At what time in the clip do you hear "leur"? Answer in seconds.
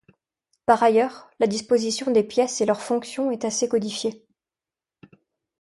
2.65-2.81